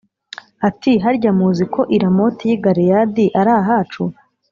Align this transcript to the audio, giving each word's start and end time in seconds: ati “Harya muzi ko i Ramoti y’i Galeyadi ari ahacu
ati 0.67 0.91
“Harya 1.03 1.31
muzi 1.39 1.63
ko 1.73 1.81
i 1.95 1.97
Ramoti 2.03 2.43
y’i 2.49 2.57
Galeyadi 2.63 3.25
ari 3.39 3.51
ahacu 3.61 4.03